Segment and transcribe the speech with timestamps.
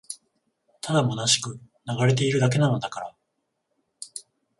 [0.81, 3.15] ただ空しく流れているだけなのだから